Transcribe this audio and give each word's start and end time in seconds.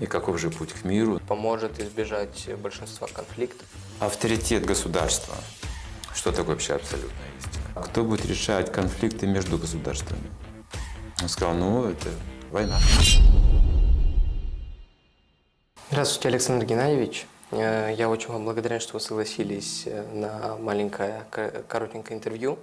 И 0.00 0.06
каков 0.06 0.38
же 0.38 0.50
путь 0.50 0.72
к 0.72 0.84
миру? 0.84 1.20
Поможет 1.26 1.80
избежать 1.80 2.48
большинства 2.58 3.08
конфликтов. 3.12 3.66
Авторитет 4.00 4.64
государства. 4.64 5.34
Что 6.14 6.30
такое 6.32 6.54
вообще 6.54 6.74
абсолютная 6.74 7.28
истина? 7.38 7.82
Кто 7.84 8.04
будет 8.04 8.24
решать 8.26 8.72
конфликты 8.72 9.26
между 9.26 9.58
государствами? 9.58 10.30
Он 11.20 11.28
сказал, 11.28 11.54
ну, 11.54 11.84
это 11.88 12.08
война. 12.50 12.78
Здравствуйте, 15.90 16.28
Александр 16.28 16.66
Геннадьевич. 16.66 17.26
Э, 17.50 17.92
Я 17.96 18.08
очень 18.08 18.28
вам 18.28 18.44
благодарен, 18.44 18.78
что 18.80 18.94
вы 18.94 19.00
согласились 19.00 19.84
э, 19.86 20.04
на 20.12 20.56
маленькое, 20.58 21.24
ко- 21.30 21.64
коротенькое 21.66 22.18
интервью. 22.18 22.58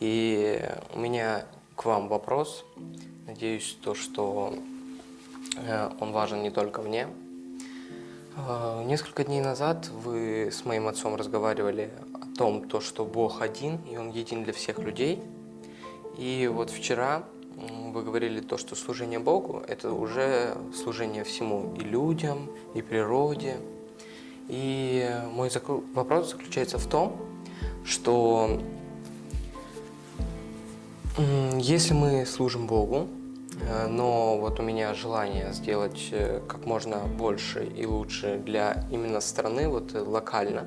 И 0.00 0.60
у 0.94 0.98
меня 0.98 1.44
к 1.76 1.84
вам 1.84 2.08
вопрос. 2.08 2.64
Надеюсь, 3.26 3.76
то, 3.82 3.94
что 3.94 4.54
он 6.00 6.12
важен 6.12 6.42
не 6.42 6.50
только 6.50 6.82
мне. 6.82 7.08
Э, 8.36 8.82
Несколько 8.84 9.24
дней 9.24 9.40
назад 9.40 9.88
вы 9.88 10.48
с 10.50 10.64
моим 10.64 10.88
отцом 10.88 11.14
разговаривали 11.16 11.90
о 12.14 12.36
том, 12.36 12.68
то, 12.68 12.80
что 12.80 13.04
Бог 13.04 13.42
один, 13.42 13.78
и 13.90 13.96
Он 13.96 14.10
един 14.10 14.44
для 14.44 14.52
всех 14.52 14.78
людей. 14.78 15.22
И 16.16 16.50
вот 16.52 16.70
вчера 16.70 17.24
вы 17.92 18.02
говорили 18.02 18.40
то, 18.40 18.56
что 18.56 18.74
служение 18.74 19.18
Богу– 19.18 19.62
это 19.68 19.92
уже 19.92 20.56
служение 20.74 21.24
всему, 21.24 21.74
и 21.78 21.80
людям, 21.80 22.50
и 22.74 22.82
природе. 22.82 23.56
И 24.48 25.08
мой 25.32 25.50
вопрос 25.94 26.30
заключается 26.30 26.78
в 26.78 26.86
том, 26.86 27.16
что 27.84 28.60
если 31.58 31.92
мы 31.92 32.26
служим 32.26 32.66
Богу, 32.66 33.06
э, 33.06 33.21
но 33.88 34.38
вот 34.38 34.60
у 34.60 34.62
меня 34.62 34.94
желание 34.94 35.52
сделать 35.52 36.08
э, 36.12 36.40
как 36.48 36.64
можно 36.64 36.98
больше 36.98 37.64
и 37.64 37.86
лучше 37.86 38.40
для 38.44 38.86
именно 38.90 39.20
страны, 39.20 39.68
вот 39.68 39.94
э, 39.94 40.00
локально, 40.00 40.66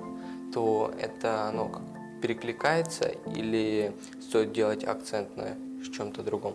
то 0.53 0.93
это 0.99 1.47
оно 1.49 1.81
перекликается 2.21 3.11
или 3.35 3.93
стоит 4.21 4.53
делать 4.53 4.83
акцент 4.83 5.35
на 5.35 5.55
чем-то 5.91 6.23
другом? 6.23 6.53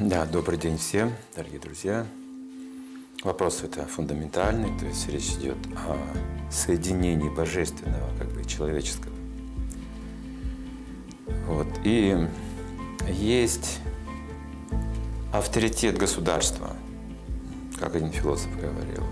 Да, 0.00 0.26
добрый 0.26 0.58
день 0.58 0.78
всем, 0.78 1.12
дорогие 1.34 1.60
друзья. 1.60 2.06
Вопрос 3.22 3.62
это 3.62 3.86
фундаментальный, 3.86 4.76
то 4.78 4.86
есть 4.86 5.08
речь 5.08 5.30
идет 5.32 5.58
о 5.86 5.96
соединении 6.50 7.28
божественного 7.28 8.08
как 8.18 8.28
бы 8.28 8.44
человеческого. 8.44 9.12
Вот. 11.46 11.68
И 11.84 12.26
есть 13.08 13.80
авторитет 15.32 15.98
государства, 15.98 16.70
как 17.78 17.94
один 17.96 18.10
философ 18.10 18.50
говорил. 18.60 19.04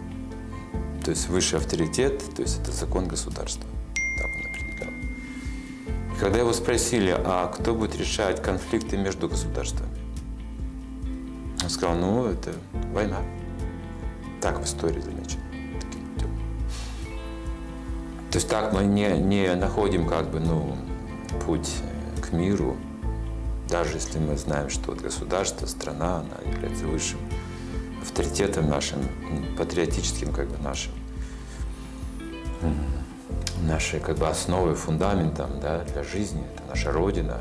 То 1.04 1.10
есть 1.10 1.28
высший 1.28 1.58
авторитет, 1.58 2.22
то 2.34 2.42
есть 2.42 2.60
это 2.60 2.72
закон 2.72 3.06
государства. 3.06 3.68
Так 4.18 4.26
он 4.26 4.50
определял. 4.50 4.92
И 6.14 6.20
когда 6.20 6.38
его 6.38 6.52
спросили, 6.52 7.14
а 7.16 7.48
кто 7.48 7.74
будет 7.74 7.96
решать 7.96 8.42
конфликты 8.42 8.96
между 8.96 9.28
государствами, 9.28 9.90
он 11.62 11.70
сказал, 11.70 11.96
ну, 11.96 12.26
это 12.26 12.54
война. 12.92 13.18
Так 14.40 14.60
в 14.60 14.64
истории 14.64 15.00
замечено. 15.00 15.42
То 18.30 18.38
есть 18.38 18.48
так 18.48 18.72
мы 18.72 18.82
не, 18.82 19.16
не 19.18 19.54
находим 19.54 20.08
как 20.08 20.28
бы, 20.28 20.40
ну, 20.40 20.76
путь 21.46 21.70
к 22.20 22.32
миру, 22.32 22.76
даже 23.68 23.94
если 23.94 24.18
мы 24.18 24.36
знаем, 24.36 24.70
что 24.70 24.92
вот 24.92 25.00
государство, 25.00 25.66
страна, 25.66 26.18
она 26.18 26.52
является 26.52 26.86
высшим 26.86 27.18
авторитетом 28.02 28.68
нашим, 28.68 28.98
патриотическим 29.56 30.32
как 30.32 30.48
бы 30.48 30.58
нашим, 30.62 30.92
нашей 33.62 34.00
как 34.00 34.18
бы 34.18 34.28
основой, 34.28 34.74
фундаментом 34.74 35.58
да, 35.60 35.84
для 35.84 36.02
жизни, 36.02 36.44
это 36.54 36.62
наша 36.68 36.92
Родина. 36.92 37.40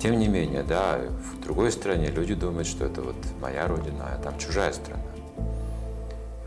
Тем 0.00 0.18
не 0.18 0.28
менее, 0.28 0.62
да, 0.62 0.98
в 0.98 1.40
другой 1.40 1.70
стране 1.72 2.08
люди 2.08 2.34
думают, 2.34 2.66
что 2.66 2.84
это 2.84 3.02
вот 3.02 3.16
моя 3.40 3.66
Родина, 3.66 4.06
а 4.06 4.22
там 4.22 4.38
чужая 4.38 4.72
страна. 4.72 5.02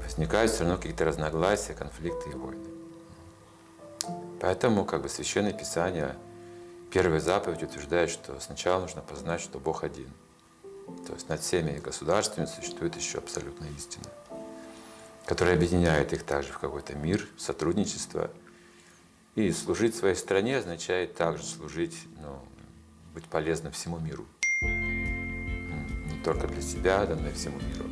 Возникают 0.03 0.51
все 0.51 0.61
равно 0.63 0.77
какие-то 0.77 1.05
разногласия, 1.05 1.73
конфликты 1.73 2.29
и 2.29 2.35
войны. 2.35 2.65
Поэтому 4.41 4.85
как 4.85 5.01
бы 5.01 5.09
Священное 5.09 5.53
Писание, 5.53 6.15
первая 6.95 7.19
заповедь 7.19 7.61
утверждает, 7.61 8.09
что 8.09 8.39
сначала 8.39 8.79
нужно 8.79 9.01
познать, 9.01 9.41
что 9.41 9.59
Бог 9.59 9.83
один. 9.83 10.07
То 11.05 11.11
есть 11.11 11.27
над 11.27 11.41
всеми 11.41 11.77
государствами 11.77 12.45
существует 12.45 12.95
еще 12.95 13.17
абсолютная 13.17 13.69
истина, 13.71 14.05
которая 15.25 15.55
объединяет 15.55 16.13
их 16.13 16.23
также 16.23 16.53
в 16.53 16.57
какой-то 16.57 16.95
мир, 16.95 17.27
сотрудничество. 17.37 18.31
И 19.35 19.51
служить 19.51 19.93
своей 19.93 20.15
стране 20.15 20.59
означает 20.59 21.15
также 21.15 21.43
служить, 21.43 21.97
ну, 22.21 22.39
быть 23.13 23.25
полезным 23.25 23.73
всему 23.73 23.99
миру. 23.99 24.25
Не 24.61 26.23
только 26.23 26.47
для 26.47 26.61
себя, 26.61 27.05
но 27.05 27.27
и 27.27 27.33
всему 27.33 27.59
миру. 27.59 27.89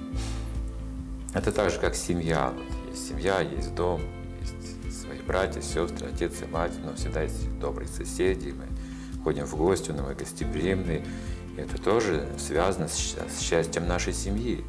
Это 1.33 1.51
так 1.51 1.71
же, 1.71 1.79
как 1.81 1.93
семья. 1.95 2.53
Вот 2.55 2.89
есть 2.89 3.09
семья, 3.09 3.41
есть 3.41 3.75
дом, 3.75 4.01
есть 4.39 5.01
свои 5.01 5.19
братья, 5.19 5.59
сестры, 5.59 6.07
отец 6.07 6.41
и 6.41 6.45
мать, 6.45 6.71
но 6.81 6.93
всегда 6.93 7.23
есть 7.23 7.59
добрые 7.59 7.89
соседи. 7.89 8.51
Мы 8.51 8.65
ходим 9.23 9.45
в 9.45 9.55
гости, 9.55 9.91
но 9.91 10.03
мы 10.03 10.15
гостеприимны. 10.15 11.05
И 11.55 11.59
это 11.59 11.81
тоже 11.81 12.27
связано 12.37 12.87
с 12.87 13.15
с 13.15 13.39
счастьем 13.39 13.87
нашей 13.87 14.13
семьи, 14.13 14.63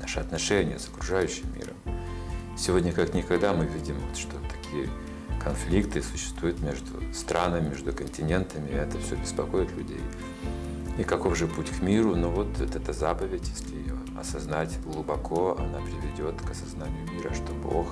наши 0.00 0.20
отношения 0.20 0.78
с 0.78 0.88
окружающим 0.88 1.46
миром. 1.56 1.76
Сегодня 2.56 2.92
как 2.92 3.14
никогда 3.14 3.52
мы 3.52 3.64
видим, 3.66 3.96
что 4.14 4.36
такие 4.50 4.88
конфликты 5.42 6.02
существуют 6.02 6.60
между 6.60 7.02
странами, 7.12 7.70
между 7.70 7.92
континентами, 7.92 8.68
и 8.68 8.74
это 8.74 8.98
все 8.98 9.16
беспокоит 9.16 9.72
людей. 9.72 10.00
И 10.98 11.04
каков 11.04 11.36
же 11.36 11.46
путь 11.46 11.70
к 11.70 11.80
миру? 11.80 12.14
Ну 12.14 12.28
вот 12.30 12.60
эта 12.60 12.92
заповедь, 12.92 13.48
если 13.48 13.76
ее 13.76 13.96
осознать 14.18 14.78
глубоко, 14.84 15.56
она 15.58 15.78
приведет 15.80 16.40
к 16.42 16.50
осознанию 16.50 17.10
мира, 17.10 17.32
что 17.32 17.52
Бог 17.54 17.86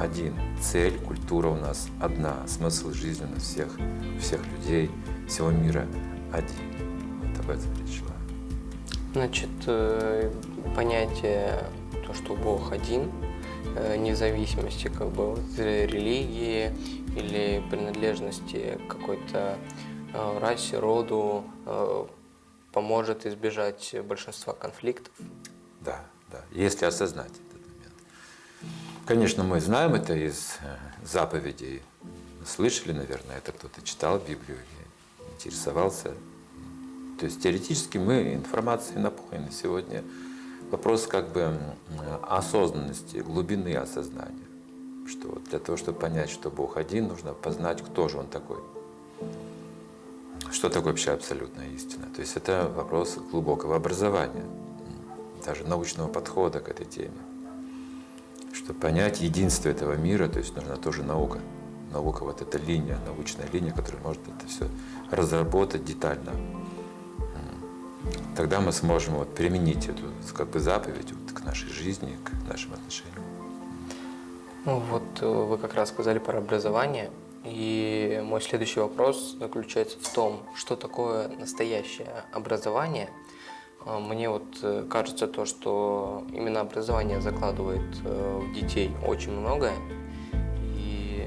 один. 0.00 0.34
Цель, 0.60 0.98
культура 1.00 1.48
у 1.48 1.56
нас 1.56 1.88
одна, 2.00 2.46
смысл 2.46 2.92
жизни 2.92 3.26
у 3.26 3.34
нас 3.34 3.42
всех, 3.42 3.68
всех 4.20 4.40
людей, 4.46 4.90
всего 5.28 5.50
мира 5.50 5.86
один. 6.32 6.56
Вот 7.20 7.40
об 7.40 7.50
этом 7.50 7.70
речь 7.80 7.98
шла. 7.98 8.14
Значит, 9.12 9.50
э, 9.66 10.30
понятие 10.76 11.64
то, 12.06 12.14
что 12.14 12.34
Бог 12.34 12.72
один, 12.72 13.10
э, 13.76 13.96
независимости 13.96 14.88
как 14.88 15.08
бы 15.08 15.32
от 15.32 15.58
религии 15.58 16.72
или 17.16 17.62
принадлежности 17.70 18.78
к 18.86 18.92
какой-то 18.92 19.58
э, 20.14 20.38
расе, 20.38 20.78
роду, 20.78 21.44
поможет 22.72 23.26
избежать 23.26 23.96
большинства 24.04 24.52
конфликтов. 24.52 25.12
Да, 25.80 26.04
да, 26.30 26.42
если 26.52 26.84
осознать. 26.84 27.32
Конечно, 29.08 29.42
мы 29.42 29.58
знаем 29.58 29.94
это 29.94 30.12
из 30.14 30.58
э, 30.60 30.76
заповедей. 31.02 31.80
Слышали, 32.46 32.92
наверное, 32.92 33.38
это 33.38 33.52
кто-то 33.52 33.80
читал 33.80 34.18
Библию 34.18 34.58
интересовался. 35.34 36.12
То 37.18 37.24
есть 37.24 37.42
теоретически 37.42 37.96
мы 37.96 38.34
информацией 38.34 38.98
наполнены 38.98 39.50
сегодня. 39.50 40.04
Вопрос 40.70 41.06
как 41.06 41.32
бы 41.32 41.58
осознанности, 42.22 43.16
глубины 43.16 43.74
осознания. 43.76 44.44
Что 45.08 45.40
для 45.48 45.58
того, 45.58 45.78
чтобы 45.78 45.98
понять, 45.98 46.28
что 46.28 46.50
Бог 46.50 46.76
один, 46.76 47.08
нужно 47.08 47.32
познать, 47.32 47.80
кто 47.82 48.08
же 48.08 48.18
Он 48.18 48.26
такой. 48.26 48.58
Что 50.52 50.68
такое 50.68 50.92
вообще 50.92 51.12
абсолютная 51.12 51.70
истина? 51.70 52.08
То 52.14 52.20
есть 52.20 52.36
это 52.36 52.70
вопрос 52.76 53.16
глубокого 53.30 53.74
образования, 53.74 54.44
даже 55.46 55.64
научного 55.64 56.08
подхода 56.08 56.60
к 56.60 56.68
этой 56.68 56.84
теме. 56.84 57.16
Чтобы 58.68 58.80
понять 58.80 59.22
единство 59.22 59.70
этого 59.70 59.94
мира, 59.94 60.28
то 60.28 60.40
есть 60.40 60.54
нужна 60.54 60.76
тоже 60.76 61.02
наука. 61.02 61.38
Наука 61.90 62.22
вот 62.22 62.42
эта 62.42 62.58
линия, 62.58 62.98
научная 63.06 63.46
линия, 63.50 63.72
которая 63.72 64.02
может 64.02 64.20
это 64.28 64.46
все 64.46 64.68
разработать 65.10 65.86
детально. 65.86 66.32
Тогда 68.36 68.60
мы 68.60 68.72
сможем 68.72 69.14
вот 69.14 69.34
применить 69.34 69.88
эту 69.88 70.02
как 70.34 70.50
бы 70.50 70.60
заповедь 70.60 71.10
вот 71.12 71.32
к 71.32 71.42
нашей 71.46 71.70
жизни, 71.70 72.14
к 72.22 72.46
нашим 72.46 72.74
отношениям. 72.74 73.22
Ну 74.66 74.80
вот 74.80 75.22
э, 75.22 75.26
вы 75.26 75.56
как 75.56 75.72
раз 75.72 75.88
сказали 75.88 76.18
про 76.18 76.36
образование, 76.36 77.10
и 77.44 78.20
мой 78.22 78.42
следующий 78.42 78.80
вопрос 78.80 79.34
заключается 79.40 79.98
в 79.98 80.12
том, 80.12 80.42
что 80.54 80.76
такое 80.76 81.28
настоящее 81.28 82.22
образование. 82.34 83.08
А, 83.84 83.98
Мне 84.00 84.28
вот 84.28 84.58
э, 84.62 84.84
кажется 84.88 85.26
то, 85.26 85.44
что 85.44 86.24
именно 86.32 86.60
образование 86.60 87.20
закладывает 87.20 87.96
э, 88.04 88.40
в 88.42 88.54
детей 88.54 88.90
очень 89.06 89.32
многое, 89.32 89.74
и 90.74 91.26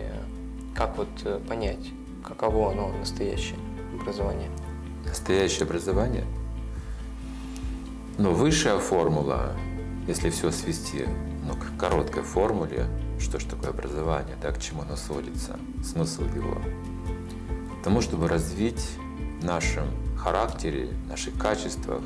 как 0.75 0.97
вот 0.97 1.09
э, 1.23 1.39
понять, 1.47 1.91
каково 2.25 2.71
оно 2.71 2.89
настоящее 2.89 3.57
образование? 3.99 4.49
Настоящее 5.05 5.65
образование. 5.65 6.25
Но 8.17 8.31
высшая 8.31 8.77
формула, 8.77 9.53
если 10.07 10.29
все 10.29 10.51
свести 10.51 11.05
ну, 11.47 11.53
к 11.53 11.79
короткой 11.79 12.23
формуле, 12.23 12.85
что 13.19 13.39
же 13.39 13.47
такое 13.47 13.69
образование, 13.69 14.35
да, 14.41 14.51
к 14.51 14.59
чему 14.59 14.81
оно 14.81 14.95
сводится, 14.95 15.57
смысл 15.83 16.23
его, 16.35 16.57
тому, 17.83 18.01
чтобы 18.01 18.27
развить 18.27 18.85
в 19.39 19.45
нашем 19.45 19.87
характере, 20.17 20.89
в 21.05 21.09
наших 21.09 21.37
качествах 21.37 22.01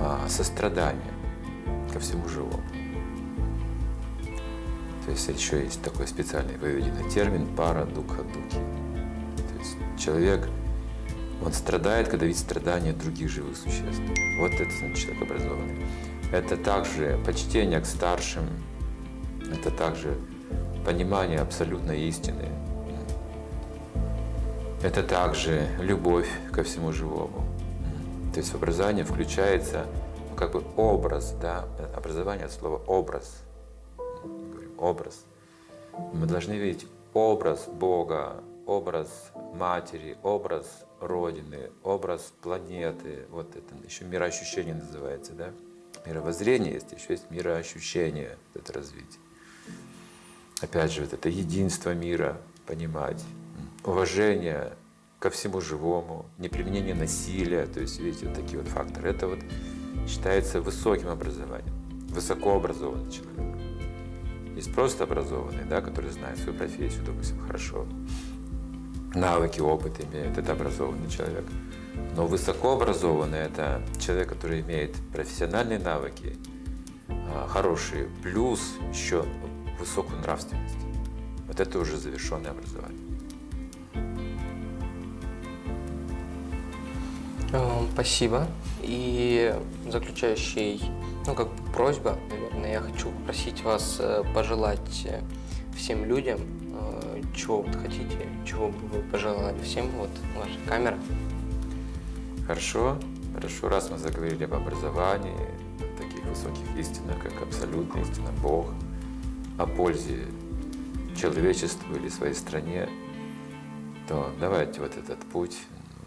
а, 0.00 0.26
сострадание 0.28 1.12
ко 1.92 2.00
всему 2.00 2.26
живому. 2.28 2.62
То 5.04 5.10
есть 5.10 5.28
еще 5.28 5.62
есть 5.62 5.82
такой 5.82 6.06
специальный 6.06 6.56
выведенный 6.56 7.08
термин 7.10 7.46
пара 7.54 7.84
духа 7.84 8.22
духи. 8.22 8.62
То 9.36 9.58
есть 9.58 9.76
человек, 9.98 10.48
он 11.44 11.52
страдает, 11.52 12.08
когда 12.08 12.26
видит 12.26 12.40
страдания 12.40 12.92
других 12.92 13.28
живых 13.28 13.56
существ. 13.56 14.00
Вот 14.38 14.52
это 14.52 14.70
значит 14.78 14.98
человек 14.98 15.22
образованный. 15.22 15.84
Это 16.32 16.56
также 16.56 17.18
почтение 17.26 17.80
к 17.80 17.86
старшим, 17.86 18.44
это 19.52 19.70
также 19.70 20.16
понимание 20.86 21.40
абсолютной 21.40 22.00
истины. 22.02 22.48
Это 24.82 25.02
также 25.02 25.68
любовь 25.80 26.28
ко 26.52 26.62
всему 26.62 26.92
живому. 26.92 27.49
То 28.32 28.38
есть 28.38 28.52
в 28.52 28.54
образование 28.54 29.04
включается 29.04 29.86
как 30.36 30.52
бы 30.52 30.62
образ, 30.76 31.34
да, 31.42 31.66
образование 31.96 32.46
от 32.46 32.52
слова 32.52 32.80
образ, 32.86 33.42
образ. 34.78 35.24
Мы 36.12 36.26
должны 36.26 36.52
видеть 36.52 36.86
образ 37.12 37.66
Бога, 37.66 38.42
образ 38.66 39.32
матери, 39.54 40.16
образ 40.22 40.84
Родины, 41.00 41.70
образ 41.82 42.32
планеты. 42.40 43.26
Вот 43.30 43.56
это 43.56 43.74
еще 43.84 44.04
мироощущение 44.04 44.74
называется, 44.74 45.32
да? 45.32 45.50
Мировоззрение 46.06 46.74
есть, 46.74 46.92
еще 46.92 47.06
есть 47.10 47.30
мироощущение, 47.30 48.38
это 48.54 48.72
развитие. 48.72 49.20
Опять 50.60 50.92
же, 50.92 51.02
вот 51.02 51.12
это 51.12 51.28
единство 51.28 51.94
мира 51.94 52.40
понимать, 52.66 53.22
уважение 53.84 54.72
ко 55.20 55.28
всему 55.28 55.60
живому, 55.60 56.24
неприменение 56.38 56.94
насилия, 56.94 57.66
то 57.66 57.78
есть, 57.78 58.00
видите, 58.00 58.26
вот 58.26 58.34
такие 58.34 58.58
вот 58.58 58.68
факторы. 58.68 59.10
Это 59.10 59.28
вот 59.28 59.38
считается 60.08 60.62
высоким 60.62 61.08
образованием, 61.08 61.74
высокообразованный 62.08 63.12
человек. 63.12 63.58
Есть 64.56 64.74
просто 64.74 65.04
образованный, 65.04 65.64
да, 65.68 65.82
который 65.82 66.10
знает 66.10 66.38
свою 66.38 66.56
профессию, 66.56 67.04
допустим, 67.04 67.38
хорошо, 67.40 67.86
навыки, 69.14 69.60
опыт 69.60 70.00
имеет, 70.04 70.38
это 70.38 70.52
образованный 70.52 71.08
человек. 71.10 71.44
Но 72.16 72.26
высокообразованный– 72.26 73.38
это 73.40 73.82
человек, 73.98 74.30
который 74.30 74.62
имеет 74.62 74.96
профессиональные 75.12 75.78
навыки, 75.78 76.38
а, 77.08 77.46
хорошие, 77.46 78.08
плюс 78.22 78.76
еще 78.90 79.26
высокую 79.78 80.18
нравственность. 80.20 80.78
Вот 81.46 81.60
это 81.60 81.78
уже 81.78 81.98
завершенное 81.98 82.52
образование. 82.52 83.09
Спасибо. 87.94 88.46
И 88.82 89.54
заключающий, 89.88 90.80
ну 91.26 91.34
как 91.34 91.48
бы 91.48 91.72
просьба, 91.72 92.16
наверное, 92.30 92.72
я 92.72 92.80
хочу 92.80 93.10
попросить 93.10 93.62
вас 93.62 93.96
э, 93.98 94.22
пожелать 94.34 95.04
э, 95.04 95.20
всем 95.76 96.04
людям, 96.04 96.38
э, 96.72 97.22
чего 97.34 97.62
вот 97.62 97.74
хотите, 97.74 98.16
чего 98.46 98.68
бы 98.68 98.78
вы 98.88 99.02
пожелали 99.02 99.60
всем, 99.62 99.88
вот 99.98 100.10
ваша 100.36 100.58
камера. 100.66 100.98
Хорошо, 102.46 102.96
хорошо, 103.34 103.68
раз 103.68 103.90
мы 103.90 103.98
заговорили 103.98 104.44
об 104.44 104.54
образовании, 104.54 105.36
таких 105.98 106.24
высоких 106.24 106.76
истинах, 106.78 107.20
как 107.22 107.42
абсолютная 107.42 108.02
истина, 108.02 108.30
Бог, 108.42 108.66
о 109.58 109.66
пользе 109.66 110.26
человечеству 111.20 111.94
или 111.96 112.08
своей 112.08 112.34
стране, 112.34 112.88
то 114.08 114.30
давайте 114.40 114.80
вот 114.80 114.96
этот 114.96 115.18
путь 115.30 115.58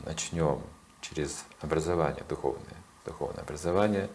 начнем 0.06 0.60
через 1.04 1.46
образование 1.62 2.24
духовное, 2.28 2.78
духовное 3.06 3.44
образование, 3.44 4.10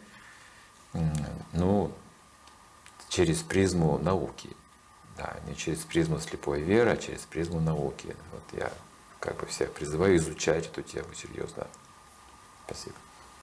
ну, 1.53 1.93
через 3.09 3.43
призму 3.43 3.99
науки, 3.99 4.51
да, 5.17 5.37
не 5.47 5.55
через 5.55 5.81
призму 5.81 6.19
слепой 6.19 6.63
веры, 6.63 6.91
а 6.91 6.97
через 6.97 7.21
призму 7.21 7.61
науки. 7.61 8.17
Вот 8.33 8.61
я 8.61 8.73
как 9.21 9.37
бы 9.37 9.47
всех 9.47 9.73
призываю 9.73 10.17
изучать 10.17 10.67
эту 10.67 10.83
тему 10.83 11.13
серьезно. 11.15 11.67
Спасибо. 12.67 12.97